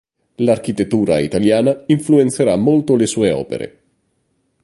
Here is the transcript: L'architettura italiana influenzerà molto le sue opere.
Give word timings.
L'architettura 0.37 1.19
italiana 1.19 1.83
influenzerà 1.85 2.55
molto 2.55 2.95
le 2.95 3.05
sue 3.05 3.29
opere. 3.31 3.81